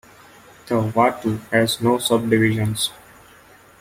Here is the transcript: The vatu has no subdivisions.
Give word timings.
The 0.65 0.73
vatu 0.81 1.37
has 1.51 1.79
no 1.79 1.99
subdivisions. 1.99 2.89